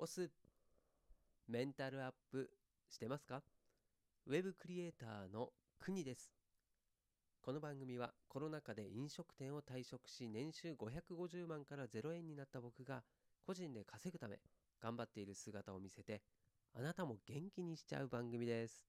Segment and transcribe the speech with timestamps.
[0.00, 0.30] オス
[1.48, 2.48] メンタルアップ。
[2.88, 3.42] してますか？
[4.28, 5.48] ウェブクリエイターの
[5.80, 6.30] 国です。
[7.42, 13.02] この番組はコロナ禍で飲食店を退職し年収550万から0円になった僕が
[13.44, 14.38] 個人で稼ぐため
[14.80, 16.22] 頑張っている姿を見せて
[16.78, 18.86] あなたも元気にしちゃう番組です。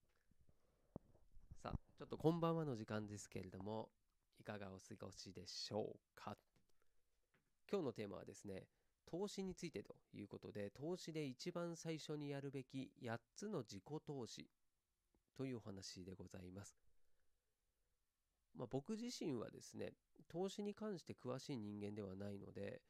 [1.63, 3.89] さあちょっとこんばんはの時間ですけれども
[4.39, 6.37] いかがお過ごしでしょうか？
[7.67, 8.65] 今日のテーマはですね
[9.09, 14.47] 投資についてということで投資で一番最初にやるべき8つの自己投資
[15.35, 16.77] というお話でございます。
[18.55, 19.93] まあ、僕自身はですね
[20.27, 22.81] 投資に関して詳しい人間ではないので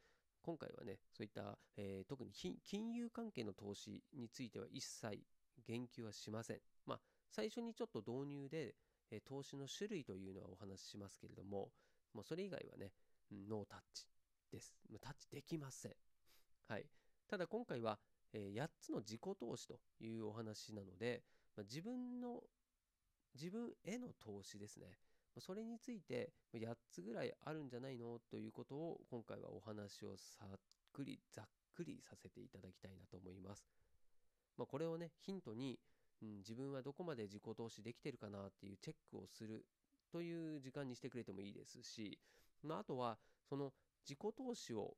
[0.42, 5.20] 今回はねそういった、えー、特に金融関係の投資については一切
[5.66, 6.58] 言及はしません。
[6.86, 7.00] まあ
[7.30, 8.74] 最初にちょっと導入で、
[9.10, 11.70] えー、投資の種類というのはお話ししますけれども
[12.14, 12.92] もうそれ以外はね、
[13.30, 14.06] ノータッチ
[14.50, 14.74] です。
[15.00, 16.09] タッチできません。
[16.70, 16.86] はい、
[17.28, 17.98] ただ今回は、
[18.32, 21.24] えー、8つの自己投資というお話なので、
[21.56, 22.42] まあ、自分の
[23.34, 24.86] 自分への投資ですね。
[25.40, 30.60] それについて8つぐらいあるんじゃないのということを今回はお話をさっ
[30.92, 31.44] くりざっ
[31.74, 33.66] くりさせていただきたいなと思います。
[34.56, 35.76] まあ、これをねヒントに、
[36.22, 39.66] うん、自分はどこまで自己投資できてるかなっていうチェックをする
[40.12, 42.20] という時間にしてくれてもいいですし、
[42.62, 43.72] まあ、あとはその
[44.04, 44.94] 自己投資を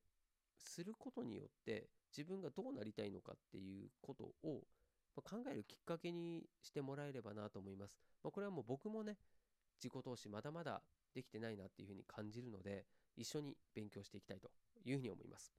[0.65, 4.63] することによって自分がどうなりたいのかっていうことを
[5.17, 7.95] 考えるきっかけにしてもらえればなと思います。
[8.23, 9.19] まあ、これはもう僕もね
[9.83, 10.83] 自己投資まだまだ
[11.15, 14.51] できてないなっていうふうに感じるので一緒に勉強していきたいと
[14.85, 15.53] いうふうに思います。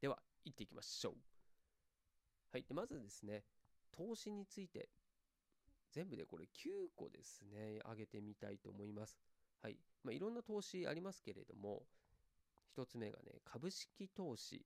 [0.00, 1.14] では行っていきましょう。
[2.52, 2.64] はい。
[2.68, 3.44] でまずですね
[3.90, 4.88] 投資について
[5.90, 9.18] 全部でこれ9個ですね挙げてみたいと思います。
[9.60, 9.78] はい。
[10.04, 11.82] まあ、いろんな投資ありますけれども
[12.76, 14.64] 1つ目がね、株式投資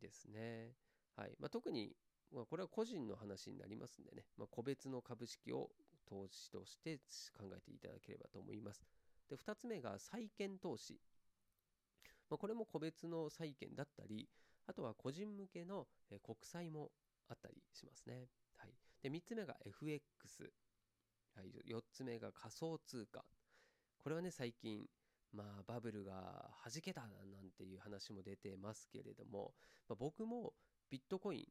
[0.00, 0.74] ですね。
[1.16, 1.96] はいまあ、特に、
[2.32, 5.70] まあ、これは個人の話になりますんでね、まあ、個別の株式を
[6.08, 6.98] 投資として
[7.36, 8.82] 考えていただければと思います。
[9.28, 11.00] で、2つ目が債券投資。
[12.30, 14.28] まあ、これも個別の債券だったり、
[14.66, 15.86] あとは個人向けの
[16.22, 16.90] 国債も
[17.28, 18.28] あったりしますね。
[18.56, 20.52] はい、で3つ目が FX。
[21.34, 23.24] はい、4つ目が仮想通貨。
[24.02, 24.84] これはね、最近、
[25.32, 29.52] まあバブルが弾けたなんていう話も出てますけれども、
[29.88, 30.52] まあ、僕も
[30.90, 31.44] ビットコイン、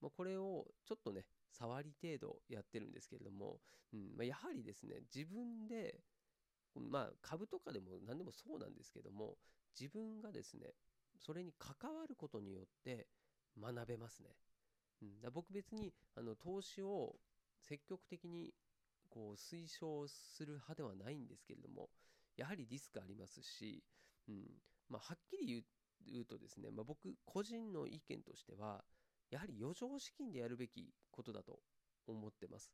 [0.00, 3.58] まあ、これをちょっとね触り程度やってるんですけれども、
[3.92, 6.00] うんまあ、やはりですね自分で
[6.74, 9.36] まあ株とかでも何でもそうなんですけども
[9.78, 10.74] 自分がですね
[11.18, 13.06] それに関わることによって
[13.60, 14.30] 学べますね。
[15.02, 17.16] うん、だ僕別にあの投資を
[17.60, 18.52] 積極的に
[19.08, 21.88] こう推奨する派ではないんですけれども
[22.38, 23.82] やはりリスクありますし、
[24.28, 24.44] うん
[24.88, 25.64] まあ、はっきり
[26.06, 28.84] 言うとですね、まあ、僕個人の意見としては
[29.30, 31.58] やはり余剰資金でやるべきことだと
[32.06, 32.72] 思ってます。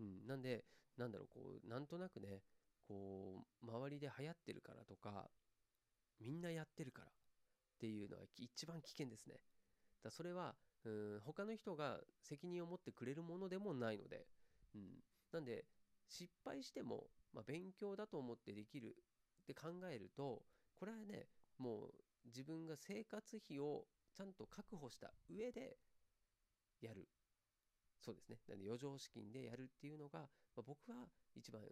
[0.00, 0.64] うん、なんで
[0.96, 2.40] なんだろうこうなんとなくね
[2.86, 5.28] こう周りで流行ってるからとか
[6.18, 7.10] みんなやってるからっ
[7.78, 9.36] ていうのは一番危険ですね。
[10.02, 14.26] だそれはうん他の人が責任を持ってくれるものでもないので、
[14.74, 15.64] うん、なんで
[16.08, 18.96] 失敗してもまあ、勉強だと思ってできる
[19.42, 20.42] って考えると
[20.78, 21.26] これはね
[21.58, 21.94] もう
[22.26, 23.84] 自分が生活費を
[24.16, 25.76] ちゃんと確保した上で
[26.80, 27.08] やる。
[28.00, 28.38] そうですね。
[28.48, 30.26] なので余剰資金でやるっていうのが、ま
[30.60, 31.62] あ、僕は一番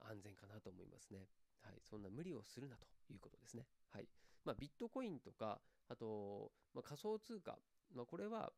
[0.00, 1.26] 安全かなと思いますね。
[1.62, 3.66] はい、そんな無理をするなということですね。
[3.90, 4.08] はい。
[4.44, 7.58] まあ、ビットコインとかあと、まあ、仮想通貨、
[7.94, 8.52] まあ、これは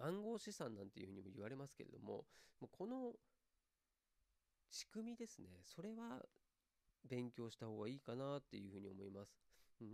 [0.00, 2.24] 暗号資産なんていうふうにも言われますけれども
[2.60, 3.12] もうこの
[4.82, 5.48] 仕組みですね。
[5.62, 6.20] それは
[7.08, 9.32] 勉強した方がいいかなっていうふうに思います。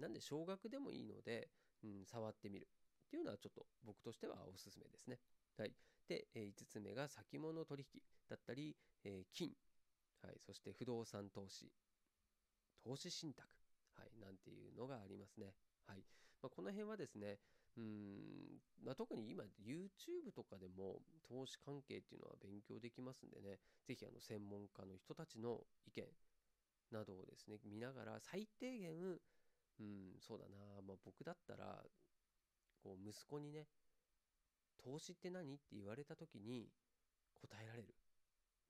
[0.00, 1.48] なんで少額でもいいので、
[1.84, 2.66] うん、触ってみる
[3.06, 5.18] っていうのはちょっと僕としてはおすすめですね。
[5.58, 5.72] はい、
[6.08, 8.00] で、え5つ目が先物取引
[8.30, 9.52] だったり、え金、
[10.22, 11.70] はい、そして不動産投資。
[12.82, 13.46] 投資信託、
[13.94, 15.52] はい、なんていうのがありますね。
[15.86, 16.04] はい。
[16.40, 17.38] まあ、この辺はですね
[17.78, 23.60] うん、まあ、特に今 YouTube とかでも投資関係っていうのは勉強できますんでね。
[23.86, 26.04] 是非あの専門家の人たちの意見
[26.90, 29.20] などをですね見ながら最低限
[29.78, 31.84] うんそうだな、まあ、僕だったら
[32.82, 33.68] こう息子にね
[34.82, 36.68] 投資って何って言われた時に
[37.40, 37.94] 答えられる、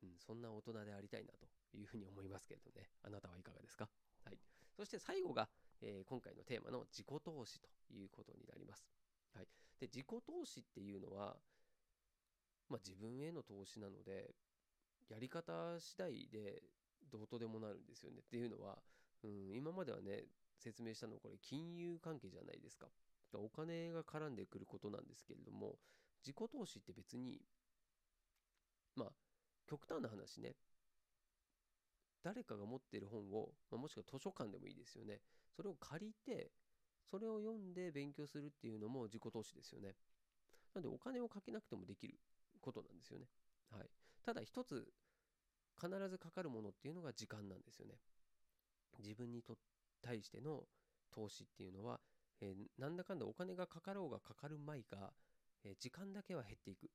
[0.02, 2.90] うん、そんな大人でありたいなというふうに思いますけれどね。
[3.02, 3.88] あなたはいかがですか？
[4.24, 4.38] はい、
[4.76, 5.48] そして最後が、
[5.82, 8.88] えー、今回のテーマの自己投資ということになります。
[9.34, 9.46] はい、
[9.80, 11.36] で自己投資っていうのは、
[12.68, 14.34] まあ、自分への投資なので
[15.08, 16.62] やり方次第で
[17.10, 18.78] どうとでもなるんですよねっていうのは、
[19.24, 20.24] うん、今まではね
[20.58, 22.86] 説明したのこれ金融関係じゃないですか。
[23.34, 25.76] お金が絡んでくることなんですけれども
[26.24, 27.38] 自己投資って別に
[28.96, 29.08] まあ
[29.68, 30.54] 極端な話ね
[32.22, 35.20] 誰かが持ってる本を、まあ、もしくは図書館でもいいですよね
[35.58, 36.52] それを借りて
[37.10, 39.96] それを読んで勉強するっていうのも自己投資ですよね。
[40.72, 42.14] なんでお金をかけなくてもできる
[42.60, 43.26] ことなんですよね。
[43.72, 43.88] はい。
[44.24, 44.86] ただ一つ
[45.80, 47.94] 必ずかかるものっていうのが時間なんですよね。
[49.00, 49.56] 自分にと
[50.00, 50.62] 対しての
[51.10, 51.98] 投資っていうのは、
[52.40, 55.10] えー、なんだかんだお金がかかろうがかかるまいが、
[55.64, 56.88] えー、時間だけは減っていく。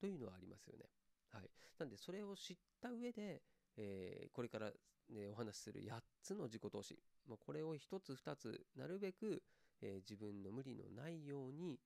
[0.00, 0.86] というのはありますよね。
[1.28, 1.50] はい。
[1.78, 3.42] なんでそれを知った上で、
[3.76, 4.70] えー、これから、
[5.10, 9.42] ね、お話しする8つの自己投資、まあ、これを1つ2つなるべく、
[9.82, 11.80] え自分の無理のないように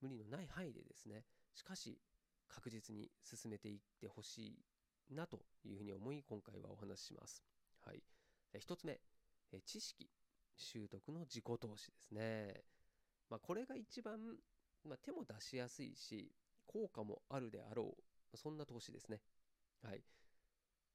[0.00, 1.24] 無理のない範囲でですね
[1.54, 1.98] しかし
[2.46, 4.58] 確実に進めていってほし
[5.10, 7.42] いなというふうに思い今回はお話しします。
[7.84, 8.02] はい。
[8.58, 9.00] 1つ目、
[9.52, 10.08] え知識
[10.56, 12.64] 習得の自己投資ですね。
[13.30, 14.18] まあ、これが一番、
[14.84, 16.32] まあ、手も出しやすいし
[16.66, 17.94] 効果もあるであろ
[18.32, 19.20] うそんな投資ですね。
[19.82, 20.02] はい。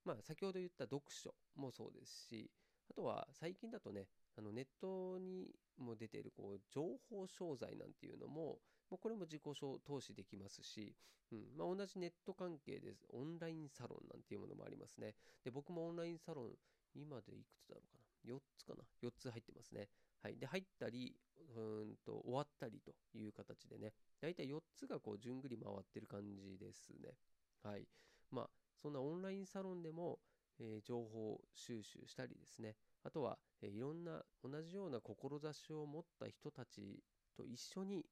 [0.05, 2.51] まあ先ほど言った読書もそうですし
[2.89, 4.07] あとは最近だとね
[4.37, 5.47] あのネットに
[5.77, 8.59] も出ているこう情報商材なんていうのも、
[8.89, 9.41] まあ、これも自己
[9.85, 10.93] 投資できますし、
[11.31, 13.05] うんまあ、同じネット関係です。
[13.11, 15.15] オンラインサロンなんていうものもありますね。
[15.43, 16.49] で僕もオンラインサロン
[16.95, 18.35] 今でいくつだろうかな。
[18.35, 18.83] 4つかな。
[19.01, 19.89] 4つ入ってますね。
[20.21, 20.37] はい。
[20.37, 21.15] で入ったり
[21.55, 23.93] うんと終わったりという形でね。
[24.21, 27.17] 大体4つがこう順繰り回ってる感じですね。
[27.63, 27.87] はい。
[28.31, 28.49] まあ
[28.81, 30.19] そんなオンラインサロンでも、
[30.59, 37.03] えー、情報収集したりですねあとは、えー、いろんな同じような志を持った人たち
[37.35, 38.05] と一緒に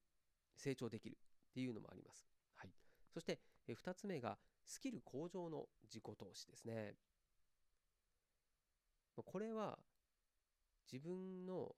[0.55, 2.27] 成長できるっていうのもあります。
[2.55, 2.71] はい、
[3.13, 6.95] そして、えー、2つ目がスキル向上の自己投資ですね。
[9.15, 9.77] これは
[10.91, 11.75] 自分の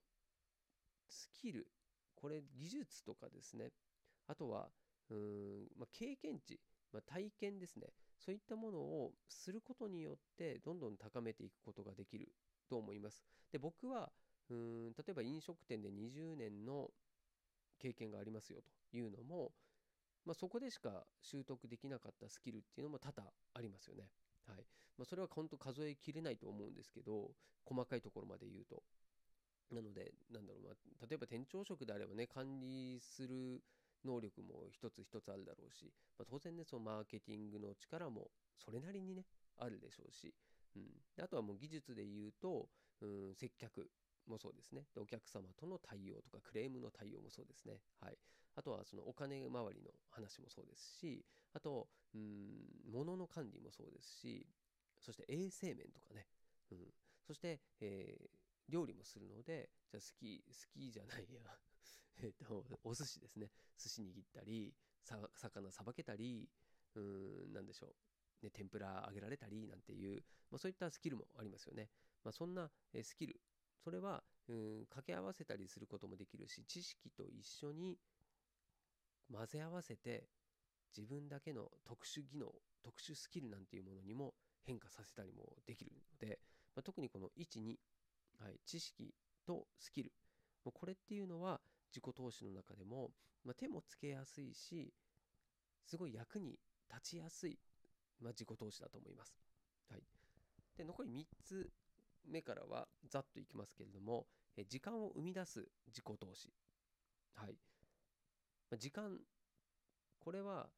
[1.09, 1.67] スキル、
[2.15, 3.71] これ技術とかですね、
[4.27, 4.69] あとは
[5.09, 6.59] うん、まあ、経験値、
[6.91, 7.87] まあ、体験ですね、
[8.23, 12.29] そういったものをすることによってどんどん高めていくことができる
[12.69, 13.23] と思います。
[13.51, 14.11] で僕は
[14.49, 16.89] うん例えば飲食店で20年の
[17.79, 18.59] 経験がありますよ
[18.91, 19.51] というのも、
[20.25, 24.09] まあ、そこでしか習得できなかったスキルっていうのも多々ありますよね。
[24.47, 24.65] はい
[24.97, 27.31] まあ、それは本当数えきれないと思うんですけど
[27.65, 28.83] 細かいところまで言うと。
[29.71, 30.71] なので、なんだろう、ま
[31.01, 33.63] あ、例えば店長職であればね、管理する
[34.05, 39.25] 能力も一つ一つあるだろうし、まあ、当然ね、そのマーケティングの力もそれなりにね、
[39.57, 40.33] あるでしょうし、
[40.75, 42.67] うん、あとはもう技術で言うと、
[43.01, 43.89] うん、接客
[44.27, 45.01] もそうですねで。
[45.01, 47.81] お客様との対応とかクレームの対応もそうですね。
[48.01, 48.17] はい。
[48.55, 54.47] あとはそのお金周りの話もそうですし、あと、うん、物の管理もそうですし、
[54.99, 56.27] そして衛生面とかね。
[56.71, 56.77] うん、
[57.27, 61.41] そして、えー、料理もするので、じゃあ好き、好きじゃないや
[62.23, 63.49] えっと、お寿司ですね。
[63.77, 64.73] 寿司握ったり、
[65.35, 66.49] 魚さばけたり、
[66.95, 67.87] うん、なんでしょ
[68.41, 68.45] う。
[68.45, 71.89] ね、天ぷら揚げられたりなんていう、まあ、そういったスキルもありますよね。
[72.23, 72.69] まあ、そんな
[73.01, 73.39] スキル、
[73.83, 77.97] それは、うん、掛け合わせたりすることもできるし、知識と一緒に
[79.31, 80.27] 混ぜ合わせて、
[80.95, 82.53] 自分だけの特殊技能、
[82.83, 84.33] 特殊スキルなんていうものにも
[84.63, 86.39] 変化させたりもできるので、
[86.75, 87.75] まあ、特にこの1、2、
[88.39, 89.13] はい、知識
[89.45, 90.11] とスキル、
[90.63, 91.61] もうこれっていうのは
[91.93, 93.11] 自己投資の中でも、
[93.45, 94.91] まあ、手もつけやすいし
[95.85, 96.57] すごい役に
[96.89, 97.59] 立ちやすい、
[98.19, 99.37] まあ、自己投資だと思います。
[99.91, 100.03] はい、
[100.77, 101.69] で残り3つ
[102.25, 104.25] 目からはざっといきますけれども
[104.55, 106.51] え時間を生み出す自己投資。
[107.35, 107.53] はい、
[108.69, 109.19] まあ、時間
[110.19, 110.69] これは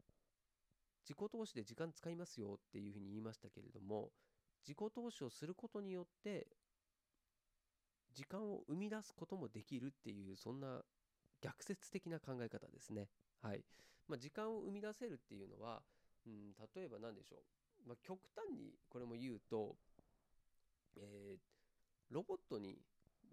[1.03, 4.09] 自己投資で時間使いますよっていうふうに言いましたけれども
[4.63, 6.47] 自己投資をすることによって
[8.13, 10.81] 時間を生み出すこともできるっていうそんな
[11.45, 13.07] 逆説的な考え方ですね。
[13.41, 13.63] はい
[14.07, 15.81] まあ、時間を生み出せるっていうのは、
[16.25, 17.37] うん、例えば何でしょ
[17.85, 19.75] う、まあ、極端にこれも言うと、
[20.97, 22.77] えー、ロボットに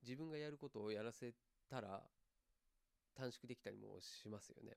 [0.03, 1.33] 自分がやることをやらせ
[1.71, 2.03] たら
[3.15, 4.77] 短縮できたりもしますよね。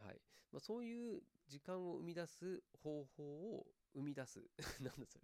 [0.00, 0.16] はい
[0.52, 4.40] まあ、そういう時間を生み出す方法を生み出す
[4.80, 5.18] なんだそ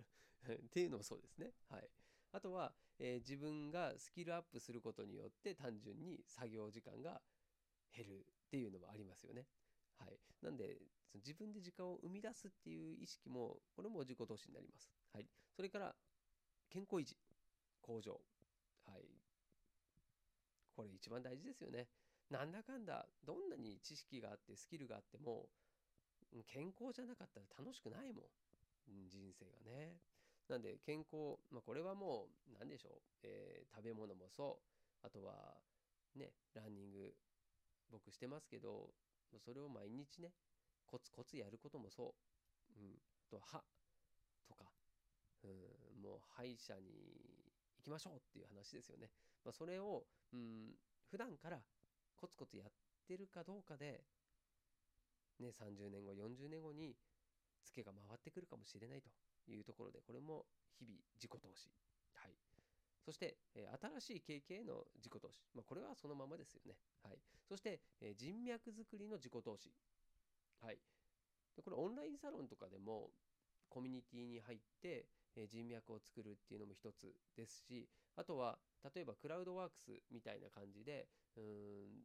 [0.49, 1.52] れっていうのもそうですね。
[1.69, 1.90] はい、
[2.33, 7.21] あとは、えー、自分がスキルアップすることによって単純に作業時間が
[7.94, 9.47] 減るっていうのもありますよね。
[9.99, 10.18] はい。
[10.42, 10.78] なんで、
[11.14, 14.90] 自分で時間を生み出すっていう意識も、これも自己投資になります。
[15.12, 15.26] はい。
[15.54, 15.94] それから、
[16.70, 17.16] 健康維持、
[17.82, 18.20] 向上。
[18.87, 19.04] はい。
[20.75, 21.88] これ一番大事ですよね。
[22.30, 25.49] なんだかんだ、どんなに知識があってスキルがあっても、
[26.47, 28.25] 健康じゃなかったら楽しくないもん。
[28.87, 29.99] 人生がね。
[30.50, 32.92] なんで健康、まあ、これはもう何でしょう、
[33.23, 34.59] えー、食べ物もそ
[35.02, 35.54] うあとは
[36.16, 37.14] ねランニング
[37.90, 38.90] 僕してますけど
[39.44, 40.32] それを毎日ね
[40.87, 42.14] コツコツやることもそ
[42.76, 43.62] う、うん、あと歯
[44.49, 44.64] とか、
[45.44, 45.47] う
[45.99, 46.90] ん、もう歯医者に
[47.78, 49.11] 行きましょうっていう話ですよね、
[49.44, 50.75] まあ、それを、うん、
[51.11, 51.59] 普段から
[52.16, 52.73] コツコツやっ
[53.06, 54.02] てるかどうかで、
[55.38, 56.97] ね、30年後40年後に
[57.64, 59.09] ツケが回ってくるかもしれないと
[59.50, 60.44] いうところでこれも
[60.78, 61.70] 日々自己投資
[63.04, 63.66] そして、え、
[64.00, 66.76] 新しい経験への自己投資、まあ、これはそのままですよね。
[67.02, 69.73] はい、そして、え、人脈作りの自己投資、
[70.61, 70.78] はい、
[71.57, 73.11] でこれオンラインサロンとかでも
[73.69, 78.59] コミュニティに入って、え、人脈を作るっていうのも一つですしあとは
[78.95, 82.04] 例えばクラウドワークスみたいな感じでうん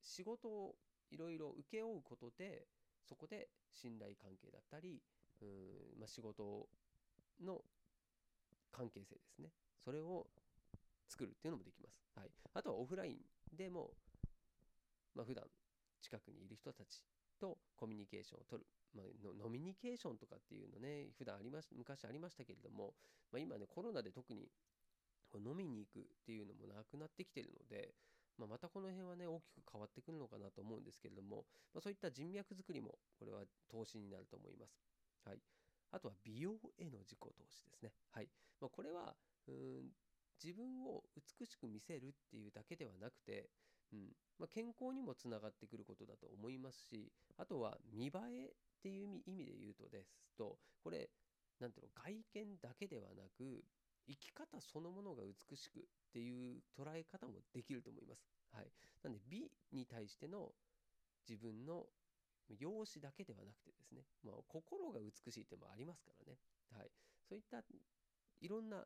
[0.00, 0.74] 仕事を
[1.10, 2.66] いろいろ請け負うことで
[3.02, 5.00] そこで信頼関係だったり
[5.40, 6.68] うん、まあ、仕事
[7.42, 7.60] の
[8.72, 9.50] 関係性ですね。
[9.84, 10.26] それを
[11.08, 12.00] 作るっていうのもできます。
[12.16, 13.90] はい、あとはオフラインでも、
[15.14, 15.44] まあ、普段
[16.00, 17.02] 近くにいる人たち
[17.38, 18.66] とコミュニケーションを取る。
[18.94, 22.94] まあ、ノミニケーションとかっていうのね、普段ありまし昔ありましたけれども、
[23.32, 24.48] まあ、今ね、コロナで特に
[25.34, 27.90] 飲みに行くっていうのもなくなってきてるので、
[28.38, 34.78] まあ、またこの辺はね、大きく変わってくるのかなと思うんですけれども、まあ、そういった人脈作りも、これは投資になると思います。
[35.24, 35.38] はい。
[35.90, 37.92] あとは美容への自己投資ですね。
[38.10, 38.28] はい。
[38.60, 39.14] まあ、これは、
[39.48, 39.92] うん
[40.42, 43.48] 自分を美しく見せるっていうだけではなくて、
[43.92, 48.50] うんまあ、健康にもつながってくることだと思いますしあとは見栄えっ
[48.82, 51.08] ていう意味で言うとですとこれ
[51.60, 53.64] なんていうの外見だけではなく
[54.06, 55.82] 生き方そのものが美しくっ
[56.12, 58.28] ていう捉え方もできると思います。
[58.52, 58.68] はい、
[59.02, 60.52] なんで美に対しての
[61.26, 61.86] 自分の
[62.58, 66.36] 容姿だけではなくてですね、まあ、心が美しいってもありますからね、
[66.76, 66.90] はい、
[67.26, 67.64] そういった
[68.40, 68.84] いろんな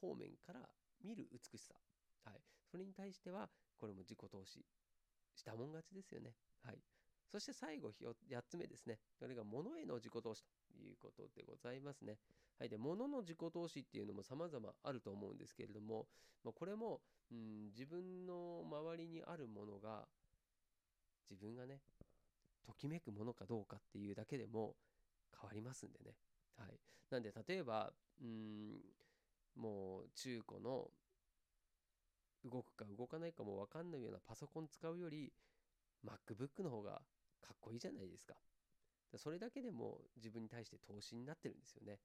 [0.00, 0.60] 方面から
[1.04, 1.74] 見る美しさ。
[2.24, 2.40] はい。
[2.70, 4.64] それに対しては、これも自己投資
[5.34, 6.34] したもん勝ちですよね。
[6.64, 6.78] はい。
[7.30, 8.98] そして最後、8つ目ですね。
[9.18, 12.18] これが物への自己投資ということでございますね。
[12.58, 12.68] はい。
[12.68, 16.06] で、物の自己投資っていうのも様々あると思うんですけれども、
[16.44, 20.06] まあ、これも、うん、自分の周りにあるものが、
[21.30, 21.80] 自分がね、
[22.64, 24.74] ときめくものかどうかっていうだけでも
[25.40, 26.16] 変わりますんでね。
[26.58, 26.80] はい。
[27.10, 28.80] なんで、例えば、うん、
[29.56, 30.90] もう中古の
[32.44, 35.32] 動くか動かないかも分かんないようなパソコン使うより
[36.04, 37.02] MacBook の方が
[37.42, 38.34] かっこいいじゃないですか。
[39.16, 41.98] それだけでも自分に対して投資になってるんですよね。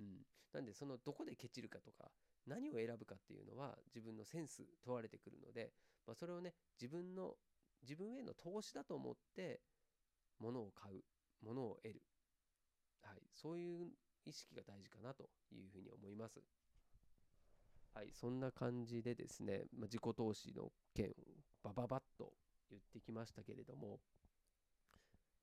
[0.00, 0.06] うん。
[0.52, 2.10] なんでそのどこでケチるかとか
[2.46, 5.72] 何を選ぶかっていうのは自分のセンス問われてくるので、
[6.06, 7.34] まあ、それをね自分の
[7.82, 9.60] 自分への投資だと思って
[10.38, 11.02] 物を買う
[11.44, 12.02] 物を得る、
[13.02, 13.90] はい、そういう
[14.24, 16.40] 意識が大事かなというふうに思います。
[17.94, 21.12] はい、そんな感じでですね、まあ、自己投資の件を
[21.62, 22.32] バババッと
[22.70, 24.00] 言ってきましたけれども、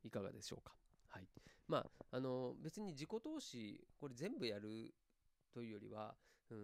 [0.03, 0.74] いかがでしょうか。
[1.10, 1.27] はい。
[1.68, 4.94] まあ、あの、別に自己投資、これ全部やる
[5.53, 6.15] というよりは、
[6.51, 6.58] うん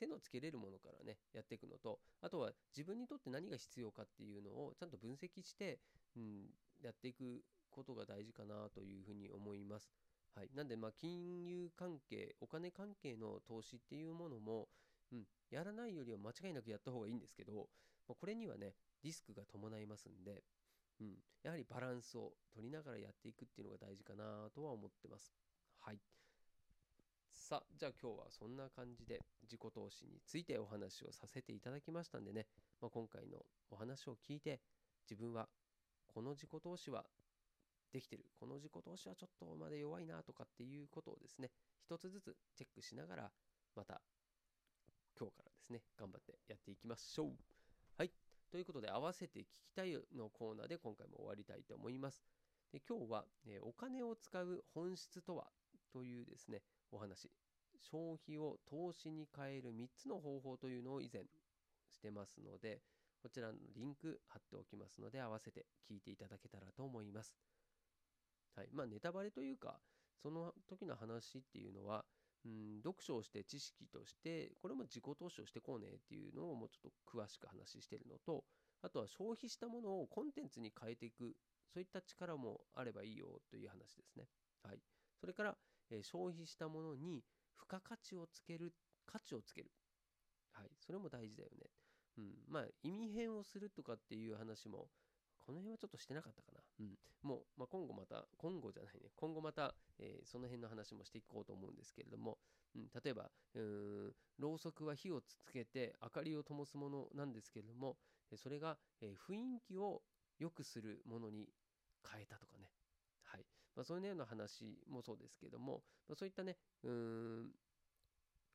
[0.00, 5.78] 手のつけれるものからね、やっていくのと、あとは自分にとって何が必要かっていうのをちゃんと分析して、
[6.16, 6.50] うん、
[6.82, 9.92] やっていくことが大事かなというふうに思います。
[10.34, 10.50] はい。
[10.54, 14.68] なんで、まあ、金融関係、お金関係の投資っていうものも、
[15.12, 17.68] うん、やらないよりは間違いなくやった方がいいんですけど、
[18.08, 20.42] まあ、これにはね、リスクが伴いますんで、
[21.00, 25.34] うん、やはりバランスを取りながらやっていくっていうのが大事かなとは思ってます。
[25.80, 25.98] はい。
[27.32, 32.46] さあ、じゃあ今日はそんな感じで自己投資についてお話をさせていただきましたんでね、
[32.80, 34.60] まあ、今回のお話を聞いて、
[35.10, 35.48] 自分は
[36.06, 37.04] この自己投資は
[37.92, 41.50] できてる、この自己投資はちょっとまで弱いなとかっていうことをですね、
[41.80, 43.30] 一つずつチェックしながら、
[43.74, 44.00] また
[45.18, 47.30] 今日からですね、頑張ってやっていきましょう。
[47.96, 48.10] はい。
[48.50, 52.22] ということで、合わせて聞きたいのコーナーで今回も終わりたいと思います。
[52.72, 55.46] で今日は、えお金を使う本質とは
[55.92, 57.30] というですね、お話。
[57.78, 61.24] 消費を投資に変える3つの方法というのを以前
[61.90, 62.80] してますので、
[63.22, 67.36] こちらのリンク貼っておきますので、合わせて聞いていただけたらと思います。
[68.56, 68.68] はい。
[68.72, 69.78] まあ、ネタバレというか、
[70.22, 72.04] その時の話っていうのは、
[72.44, 78.44] うん、読書をして知識として、これも自己投資をしてこうねっていうのをもうちょっと詳しく話してるのと、
[78.82, 81.36] あとは消費したものをコンテンツに変えていく、
[81.72, 84.26] そういった力もあればいいよという話ですね。
[84.62, 84.80] はい。
[85.20, 85.56] それから、
[85.90, 87.24] えー、消費したものに
[87.56, 88.74] 付加価値をつける、
[89.06, 89.70] 価値をつける。
[90.52, 90.70] はい。
[90.80, 91.70] それも大事だよね。
[92.18, 92.34] うん。
[92.48, 94.88] まあ、意味変をするとかっていう話も、
[95.40, 96.61] この辺はちょっとしてなかったかな。
[96.80, 96.98] うん。
[97.22, 99.10] もう、まあ、今後また、今後じゃないね。
[99.16, 102.38] 今後また、えー、その辺の話もしていこうと思うんですけれども、
[102.74, 107.96] うん、例えば、うん、ろうそくは火をつけて明かりを灯すものなんですけれども、
[108.36, 110.02] それが、えー、雰囲気を
[110.38, 111.48] 良くするものに
[112.10, 112.70] 変えたとかね。
[113.22, 113.46] はい。
[113.76, 117.42] まあ、そういうような話もそうですけども、まあ、そういったね、うん、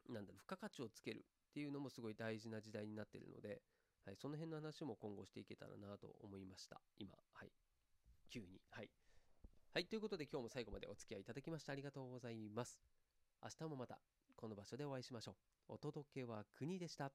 [0.09, 3.61] なんだろう、付加価値をつけるっていうのもすごい大事な時代になっているので、
[4.05, 6.81] はい、その辺の話も今後していけたらなと思いました。
[6.97, 7.51] 今、はい。
[8.27, 8.61] 急に。
[8.71, 8.89] はい。
[9.73, 12.79] はい、ということで今日も最後までお付き合いいただきましてありがとうございます。
[13.43, 13.99] 明日もまた
[14.35, 15.31] この場所でお会いしましょ
[15.69, 15.73] う。
[15.73, 17.11] お届けは国でした。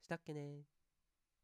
[0.00, 0.75] したっけね